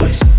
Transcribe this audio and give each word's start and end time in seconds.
precise. 0.00 0.29